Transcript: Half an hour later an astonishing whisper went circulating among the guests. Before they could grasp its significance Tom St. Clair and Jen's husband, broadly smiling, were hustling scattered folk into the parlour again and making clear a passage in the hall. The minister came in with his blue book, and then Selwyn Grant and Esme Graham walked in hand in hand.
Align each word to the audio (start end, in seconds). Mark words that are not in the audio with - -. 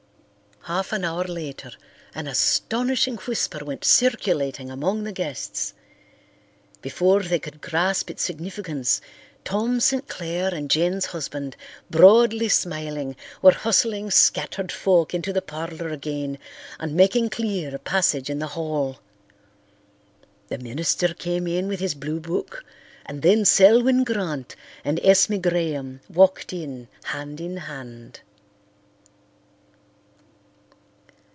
Half 0.65 0.93
an 0.93 1.03
hour 1.03 1.23
later 1.23 1.71
an 2.13 2.27
astonishing 2.27 3.15
whisper 3.17 3.65
went 3.65 3.83
circulating 3.83 4.69
among 4.69 5.05
the 5.05 5.11
guests. 5.11 5.73
Before 6.83 7.23
they 7.23 7.39
could 7.39 7.61
grasp 7.61 8.11
its 8.11 8.21
significance 8.21 9.01
Tom 9.43 9.79
St. 9.79 10.07
Clair 10.07 10.53
and 10.53 10.69
Jen's 10.69 11.07
husband, 11.07 11.57
broadly 11.89 12.47
smiling, 12.47 13.15
were 13.41 13.53
hustling 13.53 14.11
scattered 14.11 14.71
folk 14.71 15.15
into 15.15 15.33
the 15.33 15.41
parlour 15.41 15.87
again 15.89 16.37
and 16.79 16.93
making 16.93 17.31
clear 17.31 17.73
a 17.75 17.79
passage 17.79 18.29
in 18.29 18.37
the 18.37 18.45
hall. 18.53 18.99
The 20.49 20.59
minister 20.59 21.15
came 21.15 21.47
in 21.47 21.69
with 21.69 21.79
his 21.79 21.95
blue 21.95 22.19
book, 22.19 22.63
and 23.07 23.23
then 23.23 23.45
Selwyn 23.45 24.03
Grant 24.03 24.55
and 24.85 24.99
Esme 25.03 25.37
Graham 25.37 26.01
walked 26.07 26.53
in 26.53 26.87
hand 27.05 27.41
in 27.41 27.57
hand. 27.57 28.19